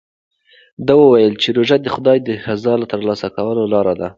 [0.87, 4.07] ده وویل چې روژه د خدای د رضا ترلاسه کولو لاره ده.